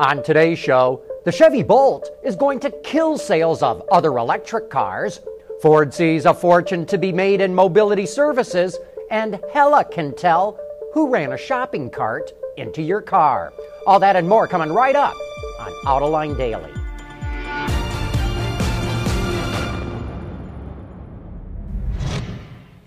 On 0.00 0.22
today's 0.22 0.58
show, 0.58 1.02
the 1.26 1.32
Chevy 1.32 1.62
Bolt 1.62 2.08
is 2.24 2.34
going 2.34 2.60
to 2.60 2.70
kill 2.82 3.18
sales 3.18 3.62
of 3.62 3.82
other 3.92 4.16
electric 4.16 4.70
cars. 4.70 5.20
Ford 5.60 5.92
sees 5.92 6.24
a 6.24 6.32
fortune 6.32 6.86
to 6.86 6.96
be 6.96 7.12
made 7.12 7.42
in 7.42 7.54
mobility 7.54 8.06
services, 8.06 8.78
and 9.10 9.38
Hella 9.52 9.84
can 9.84 10.16
tell 10.16 10.58
who 10.94 11.10
ran 11.10 11.32
a 11.32 11.36
shopping 11.36 11.90
cart 11.90 12.32
into 12.56 12.80
your 12.80 13.02
car. 13.02 13.52
All 13.86 14.00
that 14.00 14.16
and 14.16 14.26
more 14.26 14.48
coming 14.48 14.72
right 14.72 14.96
up 14.96 15.14
on 15.60 15.72
Autoline 15.84 16.38
Daily. 16.38 16.72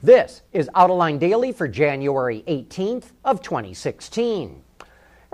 This 0.01 0.41
is 0.51 0.69
Autoline 0.73 1.19
Daily 1.19 1.51
for 1.51 1.67
January 1.67 2.43
18th 2.47 3.11
of 3.23 3.43
2016. 3.43 4.64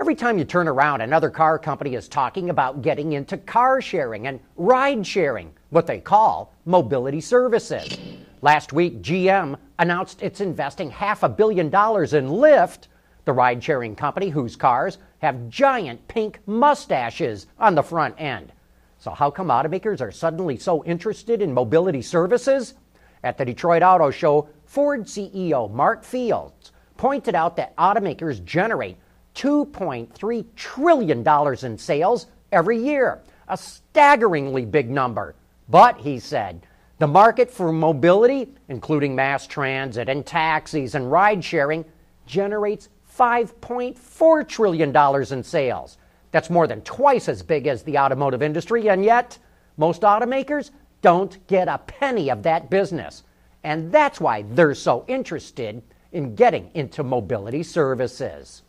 Every 0.02 0.16
time 0.16 0.36
you 0.36 0.44
turn 0.44 0.66
around, 0.66 1.00
another 1.00 1.30
car 1.30 1.60
company 1.60 1.94
is 1.94 2.08
talking 2.08 2.50
about 2.50 2.82
getting 2.82 3.12
into 3.12 3.36
car 3.36 3.80
sharing 3.80 4.26
and 4.26 4.40
ride 4.56 5.06
sharing, 5.06 5.52
what 5.70 5.86
they 5.86 6.00
call 6.00 6.52
mobility 6.64 7.20
services. 7.20 7.98
Last 8.40 8.72
week, 8.72 9.00
GM 9.00 9.56
announced 9.78 10.20
it's 10.20 10.40
investing 10.40 10.90
half 10.90 11.22
a 11.22 11.28
billion 11.28 11.70
dollars 11.70 12.14
in 12.14 12.26
Lyft, 12.26 12.88
the 13.26 13.32
ride 13.32 13.62
sharing 13.62 13.94
company 13.94 14.28
whose 14.28 14.56
cars 14.56 14.98
have 15.18 15.48
giant 15.48 16.08
pink 16.08 16.40
mustaches 16.46 17.46
on 17.60 17.76
the 17.76 17.82
front 17.84 18.20
end. 18.20 18.52
So, 18.98 19.12
how 19.12 19.30
come 19.30 19.50
automakers 19.50 20.00
are 20.00 20.10
suddenly 20.10 20.56
so 20.56 20.82
interested 20.84 21.40
in 21.40 21.54
mobility 21.54 22.02
services? 22.02 22.74
At 23.22 23.38
the 23.38 23.44
Detroit 23.44 23.84
Auto 23.84 24.10
Show, 24.10 24.48
Ford 24.64 25.02
CEO 25.02 25.70
Mark 25.70 26.02
Fields 26.02 26.72
pointed 26.96 27.36
out 27.36 27.54
that 27.56 27.76
automakers 27.76 28.44
generate 28.44 28.96
$2.3 29.34 30.44
trillion 30.56 31.26
in 31.62 31.78
sales 31.78 32.26
every 32.50 32.78
year, 32.78 33.22
a 33.48 33.56
staggeringly 33.56 34.64
big 34.64 34.90
number. 34.90 35.34
But, 35.68 35.98
he 35.98 36.18
said, 36.18 36.66
the 36.98 37.06
market 37.06 37.50
for 37.50 37.72
mobility, 37.72 38.54
including 38.68 39.14
mass 39.14 39.46
transit 39.46 40.08
and 40.08 40.24
taxis 40.24 40.94
and 40.94 41.10
ride 41.10 41.42
sharing, 41.42 41.84
generates 42.26 42.88
$5.4 43.18 44.48
trillion 44.48 44.96
in 45.32 45.42
sales. 45.42 45.98
That's 46.30 46.50
more 46.50 46.66
than 46.66 46.80
twice 46.82 47.28
as 47.28 47.42
big 47.42 47.66
as 47.66 47.82
the 47.82 47.98
automotive 47.98 48.42
industry, 48.42 48.88
and 48.88 49.04
yet 49.04 49.38
most 49.76 50.02
automakers 50.02 50.70
don't 51.02 51.44
get 51.46 51.68
a 51.68 51.78
penny 51.78 52.30
of 52.30 52.42
that 52.44 52.70
business. 52.70 53.24
And 53.64 53.92
that's 53.92 54.20
why 54.20 54.42
they're 54.42 54.74
so 54.74 55.04
interested 55.08 55.82
in 56.12 56.34
getting 56.34 56.70
into 56.74 57.02
mobility 57.02 57.62
services. 57.62 58.62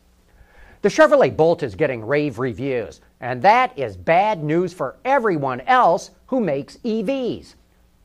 The 0.84 0.90
Chevrolet 0.90 1.34
Bolt 1.38 1.64
is 1.64 1.76
getting 1.76 2.06
rave 2.06 2.40
reviews, 2.40 3.00
and 3.22 3.42
that 3.42 3.80
is 3.80 3.96
bad 3.96 4.44
news 4.44 4.74
for 4.74 4.98
everyone 5.06 5.62
else 5.62 6.12
who 6.26 6.42
makes 6.42 6.76
EVs. 6.80 7.56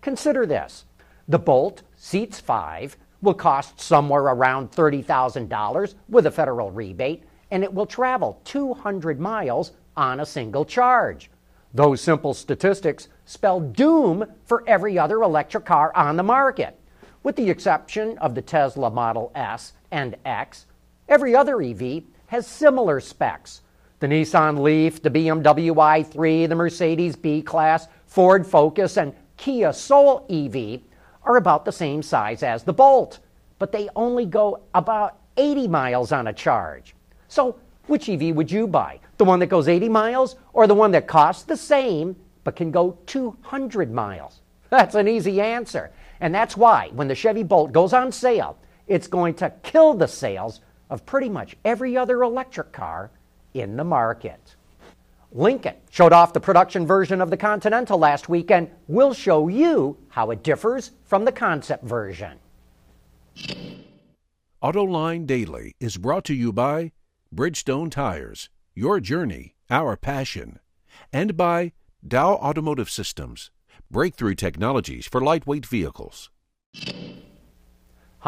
Consider 0.00 0.46
this 0.46 0.84
the 1.26 1.40
Bolt 1.40 1.82
seats 1.96 2.38
five 2.38 2.96
will 3.20 3.34
cost 3.34 3.80
somewhere 3.80 4.22
around 4.22 4.70
$30,000 4.70 5.94
with 6.08 6.26
a 6.26 6.30
federal 6.30 6.70
rebate, 6.70 7.24
and 7.50 7.64
it 7.64 7.74
will 7.74 7.84
travel 7.84 8.40
200 8.44 9.18
miles 9.18 9.72
on 9.96 10.20
a 10.20 10.26
single 10.26 10.64
charge. 10.64 11.32
Those 11.74 12.00
simple 12.00 12.32
statistics 12.32 13.08
spell 13.24 13.58
doom 13.58 14.24
for 14.44 14.62
every 14.68 14.96
other 14.96 15.22
electric 15.22 15.64
car 15.64 15.90
on 15.96 16.16
the 16.16 16.22
market. 16.22 16.78
With 17.24 17.34
the 17.34 17.50
exception 17.50 18.16
of 18.18 18.36
the 18.36 18.42
Tesla 18.42 18.88
Model 18.88 19.32
S 19.34 19.72
and 19.90 20.14
X, 20.24 20.66
every 21.08 21.34
other 21.34 21.60
EV 21.60 22.04
has 22.28 22.46
similar 22.46 23.00
specs. 23.00 23.62
The 24.00 24.06
Nissan 24.06 24.60
Leaf, 24.60 25.02
the 25.02 25.10
BMW 25.10 25.74
i3, 25.74 26.48
the 26.48 26.54
Mercedes 26.54 27.16
B 27.16 27.42
Class, 27.42 27.88
Ford 28.06 28.46
Focus, 28.46 28.96
and 28.96 29.12
Kia 29.36 29.72
Soul 29.72 30.24
EV 30.30 30.80
are 31.24 31.36
about 31.36 31.64
the 31.64 31.72
same 31.72 32.02
size 32.02 32.42
as 32.42 32.62
the 32.62 32.72
Bolt, 32.72 33.18
but 33.58 33.72
they 33.72 33.88
only 33.96 34.24
go 34.24 34.60
about 34.74 35.18
80 35.36 35.68
miles 35.68 36.12
on 36.12 36.28
a 36.28 36.32
charge. 36.32 36.94
So, 37.28 37.58
which 37.86 38.08
EV 38.08 38.36
would 38.36 38.50
you 38.50 38.66
buy? 38.66 39.00
The 39.16 39.24
one 39.24 39.40
that 39.40 39.46
goes 39.46 39.66
80 39.66 39.88
miles 39.88 40.36
or 40.52 40.66
the 40.66 40.74
one 40.74 40.92
that 40.92 41.06
costs 41.06 41.44
the 41.44 41.56
same 41.56 42.14
but 42.44 42.56
can 42.56 42.70
go 42.70 42.98
200 43.06 43.92
miles? 43.92 44.40
That's 44.70 44.94
an 44.94 45.08
easy 45.08 45.40
answer. 45.40 45.90
And 46.20 46.34
that's 46.34 46.56
why 46.56 46.90
when 46.92 47.08
the 47.08 47.14
Chevy 47.14 47.42
Bolt 47.42 47.72
goes 47.72 47.92
on 47.92 48.10
sale, 48.10 48.58
it's 48.86 49.06
going 49.06 49.34
to 49.34 49.52
kill 49.62 49.94
the 49.94 50.08
sales 50.08 50.60
of 50.90 51.06
pretty 51.06 51.28
much 51.28 51.56
every 51.64 51.96
other 51.96 52.22
electric 52.22 52.72
car 52.72 53.10
in 53.54 53.76
the 53.76 53.84
market. 53.84 54.54
Lincoln 55.32 55.74
showed 55.90 56.12
off 56.12 56.32
the 56.32 56.40
production 56.40 56.86
version 56.86 57.20
of 57.20 57.30
the 57.30 57.36
Continental 57.36 57.98
last 57.98 58.28
week, 58.28 58.50
and 58.50 58.70
we'll 58.86 59.12
show 59.12 59.48
you 59.48 59.96
how 60.08 60.30
it 60.30 60.42
differs 60.42 60.92
from 61.04 61.24
the 61.24 61.32
concept 61.32 61.84
version. 61.84 62.38
AutoLine 64.62 65.26
Daily 65.26 65.74
is 65.78 65.98
brought 65.98 66.24
to 66.24 66.34
you 66.34 66.52
by 66.52 66.92
Bridgestone 67.34 67.90
Tires, 67.90 68.48
your 68.74 69.00
journey, 69.00 69.54
our 69.70 69.96
passion, 69.96 70.58
and 71.12 71.36
by 71.36 71.72
Dow 72.06 72.34
Automotive 72.34 72.88
Systems, 72.88 73.50
breakthrough 73.90 74.34
technologies 74.34 75.06
for 75.06 75.20
lightweight 75.20 75.66
vehicles. 75.66 76.30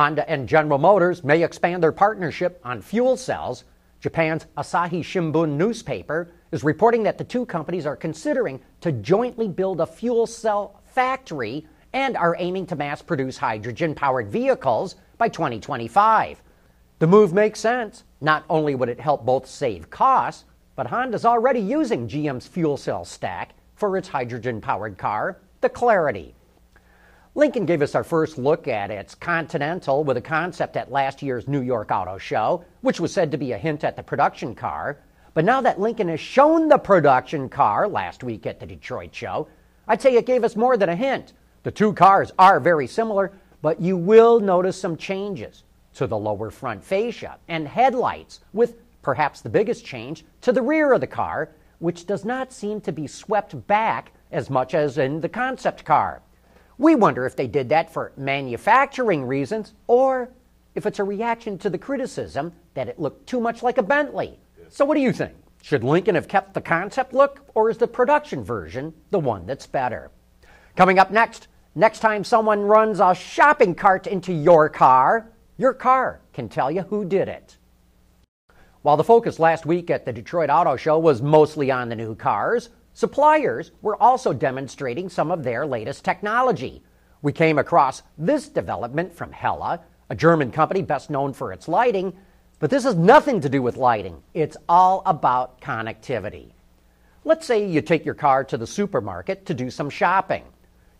Honda 0.00 0.26
and 0.30 0.48
General 0.48 0.78
Motors 0.78 1.22
may 1.22 1.42
expand 1.42 1.82
their 1.82 1.92
partnership 1.92 2.58
on 2.64 2.80
fuel 2.80 3.18
cells. 3.18 3.64
Japan's 4.00 4.46
Asahi 4.56 5.00
Shimbun 5.00 5.58
newspaper 5.58 6.32
is 6.52 6.64
reporting 6.64 7.02
that 7.02 7.18
the 7.18 7.24
two 7.24 7.44
companies 7.44 7.84
are 7.84 7.96
considering 7.96 8.62
to 8.80 8.92
jointly 8.92 9.46
build 9.46 9.78
a 9.78 9.86
fuel 9.86 10.26
cell 10.26 10.80
factory 10.86 11.66
and 11.92 12.16
are 12.16 12.34
aiming 12.38 12.64
to 12.68 12.76
mass 12.76 13.02
produce 13.02 13.36
hydrogen 13.36 13.94
powered 13.94 14.30
vehicles 14.30 14.94
by 15.18 15.28
2025. 15.28 16.42
The 16.98 17.06
move 17.06 17.34
makes 17.34 17.60
sense. 17.60 18.04
Not 18.22 18.46
only 18.48 18.74
would 18.74 18.88
it 18.88 19.00
help 19.00 19.26
both 19.26 19.46
save 19.46 19.90
costs, 19.90 20.46
but 20.76 20.86
Honda's 20.86 21.26
already 21.26 21.60
using 21.60 22.08
GM's 22.08 22.46
fuel 22.46 22.78
cell 22.78 23.04
stack 23.04 23.50
for 23.74 23.98
its 23.98 24.08
hydrogen 24.08 24.62
powered 24.62 24.96
car, 24.96 25.42
the 25.60 25.68
Clarity. 25.68 26.34
Lincoln 27.36 27.64
gave 27.64 27.80
us 27.80 27.94
our 27.94 28.02
first 28.02 28.38
look 28.38 28.66
at 28.66 28.90
its 28.90 29.14
Continental 29.14 30.02
with 30.02 30.16
a 30.16 30.20
concept 30.20 30.76
at 30.76 30.90
last 30.90 31.22
year's 31.22 31.46
New 31.46 31.62
York 31.62 31.92
Auto 31.92 32.18
Show, 32.18 32.64
which 32.80 32.98
was 32.98 33.12
said 33.12 33.30
to 33.30 33.38
be 33.38 33.52
a 33.52 33.58
hint 33.58 33.84
at 33.84 33.94
the 33.94 34.02
production 34.02 34.52
car. 34.52 34.98
But 35.32 35.44
now 35.44 35.60
that 35.60 35.78
Lincoln 35.78 36.08
has 36.08 36.18
shown 36.18 36.68
the 36.68 36.76
production 36.76 37.48
car 37.48 37.86
last 37.86 38.24
week 38.24 38.46
at 38.46 38.58
the 38.58 38.66
Detroit 38.66 39.14
show, 39.14 39.46
I'd 39.86 40.02
say 40.02 40.16
it 40.16 40.26
gave 40.26 40.42
us 40.42 40.56
more 40.56 40.76
than 40.76 40.88
a 40.88 40.96
hint. 40.96 41.34
The 41.62 41.70
two 41.70 41.92
cars 41.92 42.32
are 42.36 42.58
very 42.58 42.88
similar, 42.88 43.30
but 43.62 43.80
you 43.80 43.96
will 43.96 44.40
notice 44.40 44.80
some 44.80 44.96
changes 44.96 45.62
to 45.94 46.08
the 46.08 46.18
lower 46.18 46.50
front 46.50 46.82
fascia 46.82 47.38
and 47.46 47.68
headlights, 47.68 48.40
with 48.52 48.74
perhaps 49.02 49.40
the 49.40 49.48
biggest 49.48 49.84
change 49.84 50.24
to 50.40 50.50
the 50.50 50.62
rear 50.62 50.92
of 50.94 51.00
the 51.00 51.06
car, 51.06 51.50
which 51.78 52.06
does 52.06 52.24
not 52.24 52.52
seem 52.52 52.80
to 52.80 52.90
be 52.90 53.06
swept 53.06 53.68
back 53.68 54.10
as 54.32 54.50
much 54.50 54.74
as 54.74 54.98
in 54.98 55.20
the 55.20 55.28
concept 55.28 55.84
car. 55.84 56.22
We 56.80 56.94
wonder 56.94 57.26
if 57.26 57.36
they 57.36 57.46
did 57.46 57.68
that 57.68 57.92
for 57.92 58.10
manufacturing 58.16 59.26
reasons 59.26 59.74
or 59.86 60.30
if 60.74 60.86
it's 60.86 60.98
a 60.98 61.04
reaction 61.04 61.58
to 61.58 61.68
the 61.68 61.76
criticism 61.76 62.54
that 62.72 62.88
it 62.88 62.98
looked 62.98 63.26
too 63.26 63.38
much 63.38 63.62
like 63.62 63.76
a 63.76 63.82
Bentley. 63.82 64.40
So, 64.70 64.86
what 64.86 64.94
do 64.94 65.02
you 65.02 65.12
think? 65.12 65.34
Should 65.60 65.84
Lincoln 65.84 66.14
have 66.14 66.26
kept 66.26 66.54
the 66.54 66.62
concept 66.62 67.12
look, 67.12 67.44
or 67.54 67.68
is 67.68 67.76
the 67.76 67.86
production 67.86 68.42
version 68.42 68.94
the 69.10 69.18
one 69.18 69.44
that's 69.44 69.66
better? 69.66 70.10
Coming 70.74 70.98
up 70.98 71.10
next, 71.10 71.48
next 71.74 71.98
time 71.98 72.24
someone 72.24 72.62
runs 72.62 72.98
a 72.98 73.14
shopping 73.14 73.74
cart 73.74 74.06
into 74.06 74.32
your 74.32 74.70
car, 74.70 75.30
your 75.58 75.74
car 75.74 76.22
can 76.32 76.48
tell 76.48 76.70
you 76.70 76.80
who 76.80 77.04
did 77.04 77.28
it. 77.28 77.58
While 78.80 78.96
the 78.96 79.04
focus 79.04 79.38
last 79.38 79.66
week 79.66 79.90
at 79.90 80.06
the 80.06 80.14
Detroit 80.14 80.48
Auto 80.48 80.76
Show 80.76 80.98
was 80.98 81.20
mostly 81.20 81.70
on 81.70 81.90
the 81.90 81.96
new 81.96 82.14
cars, 82.14 82.70
Suppliers 82.94 83.72
were 83.82 84.00
also 84.00 84.32
demonstrating 84.32 85.08
some 85.08 85.30
of 85.30 85.42
their 85.42 85.66
latest 85.66 86.04
technology. 86.04 86.82
We 87.22 87.32
came 87.32 87.58
across 87.58 88.02
this 88.18 88.48
development 88.48 89.14
from 89.14 89.32
Hella, 89.32 89.80
a 90.08 90.14
German 90.14 90.50
company 90.50 90.82
best 90.82 91.10
known 91.10 91.32
for 91.32 91.52
its 91.52 91.68
lighting, 91.68 92.12
but 92.58 92.68
this 92.70 92.84
has 92.84 92.96
nothing 92.96 93.40
to 93.40 93.48
do 93.48 93.62
with 93.62 93.76
lighting. 93.76 94.22
It's 94.34 94.56
all 94.68 95.02
about 95.06 95.60
connectivity. 95.60 96.52
Let's 97.24 97.46
say 97.46 97.66
you 97.66 97.80
take 97.80 98.04
your 98.04 98.14
car 98.14 98.44
to 98.44 98.56
the 98.56 98.66
supermarket 98.66 99.46
to 99.46 99.54
do 99.54 99.70
some 99.70 99.90
shopping. 99.90 100.44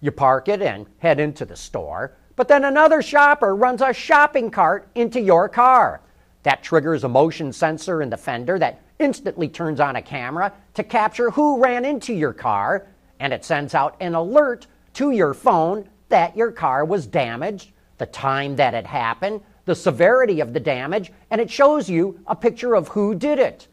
You 0.01 0.11
park 0.11 0.49
it 0.49 0.63
and 0.63 0.87
head 0.99 1.21
into 1.21 1.45
the 1.45 1.57
store, 1.57 2.17
but 2.37 2.49
then 2.49 2.65
another 2.65 3.03
shopper 3.03 3.55
runs 3.55 3.83
a 3.83 3.93
shopping 3.93 4.51
cart 4.51 4.89
into 4.95 5.21
your 5.21 5.49
car. 5.49 6.01
That 6.43 6.63
triggers 6.63 7.05
a 7.05 7.09
motion 7.09 7.53
sensor 7.53 8.01
in 8.01 8.09
the 8.09 8.17
fender 8.17 8.59
that 8.59 8.81
instantly 9.01 9.49
turns 9.49 9.81
on 9.81 9.97
a 9.97 10.03
camera 10.03 10.53
to 10.75 10.85
capture 10.85 11.31
who 11.31 11.63
ran 11.63 11.85
into 11.85 12.13
your 12.13 12.33
car, 12.33 12.87
and 13.19 13.33
it 13.33 13.45
sends 13.45 13.75
out 13.75 13.97
an 14.01 14.15
alert 14.15 14.67
to 14.95 15.11
your 15.11 15.35
phone 15.35 15.89
that 16.09 16.37
your 16.37 16.53
car 16.53 16.85
was 16.85 17.07
damaged, 17.07 17.73
the 17.99 18.07
time 18.07 18.57
that 18.57 18.75
it 18.75 18.87
happened, 18.87 19.41
the 19.65 19.75
severity 19.75 20.41
of 20.41 20.53
the 20.53 20.61
damage, 20.61 21.13
and 21.31 21.41
it 21.41 21.51
shows 21.51 21.89
you 21.89 22.21
a 22.27 22.37
picture 22.37 22.75
of 22.75 22.89
who 22.89 23.15
did 23.15 23.39
it. 23.39 23.69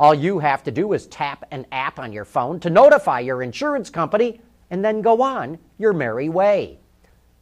All 0.00 0.14
you 0.14 0.38
have 0.38 0.62
to 0.64 0.70
do 0.70 0.92
is 0.94 1.06
tap 1.06 1.44
an 1.50 1.66
app 1.70 1.98
on 1.98 2.12
your 2.12 2.24
phone 2.24 2.58
to 2.60 2.70
notify 2.70 3.20
your 3.20 3.42
insurance 3.42 3.90
company 3.90 4.40
and 4.70 4.84
then 4.84 5.02
go 5.02 5.22
on 5.22 5.58
your 5.78 5.92
merry 5.92 6.28
way. 6.28 6.78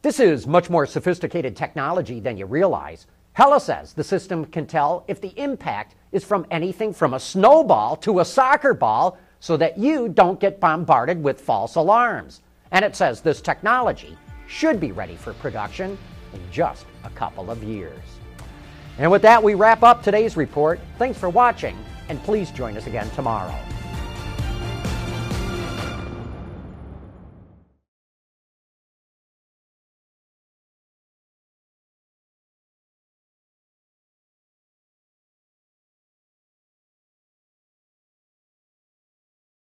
This 0.01 0.19
is 0.19 0.45
much 0.45 0.69
more 0.69 0.85
sophisticated 0.85 1.55
technology 1.55 2.19
than 2.19 2.37
you 2.37 2.45
realize. 2.45 3.07
Hella 3.33 3.59
says 3.59 3.93
the 3.93 4.03
system 4.03 4.45
can 4.45 4.67
tell 4.67 5.05
if 5.07 5.21
the 5.21 5.33
impact 5.37 5.95
is 6.11 6.23
from 6.23 6.45
anything 6.51 6.93
from 6.93 7.13
a 7.13 7.19
snowball 7.19 7.95
to 7.97 8.19
a 8.19 8.25
soccer 8.25 8.73
ball 8.73 9.17
so 9.39 9.55
that 9.57 9.77
you 9.77 10.09
don't 10.09 10.39
get 10.39 10.59
bombarded 10.59 11.23
with 11.23 11.39
false 11.39 11.75
alarms. 11.75 12.41
And 12.71 12.83
it 12.83 12.95
says 12.95 13.21
this 13.21 13.41
technology 13.41 14.17
should 14.47 14.79
be 14.79 14.91
ready 14.91 15.15
for 15.15 15.33
production 15.33 15.97
in 16.33 16.41
just 16.51 16.85
a 17.03 17.09
couple 17.11 17.49
of 17.49 17.63
years. 17.63 17.99
And 18.97 19.09
with 19.09 19.21
that, 19.21 19.41
we 19.41 19.53
wrap 19.53 19.83
up 19.83 20.03
today's 20.03 20.35
report. 20.35 20.79
Thanks 20.99 21.17
for 21.17 21.29
watching, 21.29 21.77
and 22.09 22.21
please 22.23 22.51
join 22.51 22.75
us 22.75 22.87
again 22.87 23.09
tomorrow. 23.11 23.55